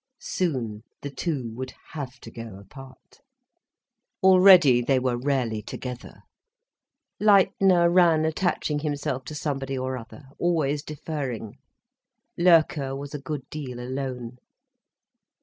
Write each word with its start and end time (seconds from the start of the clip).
Soon 0.19 0.81
the 1.03 1.11
two 1.11 1.51
would 1.53 1.75
have 1.91 2.19
to 2.21 2.31
go 2.31 2.57
apart. 2.57 3.19
Already 4.23 4.81
they 4.81 4.97
were 4.97 5.15
rarely 5.15 5.61
together. 5.61 6.23
Leitner 7.19 7.87
ran 7.87 8.25
attaching 8.25 8.79
himself 8.79 9.23
to 9.25 9.35
somebody 9.35 9.77
or 9.77 9.99
other, 9.99 10.23
always 10.39 10.81
deferring, 10.81 11.59
Loerke 12.35 12.97
was 12.97 13.13
a 13.13 13.19
good 13.21 13.47
deal 13.51 13.79
alone. 13.79 14.37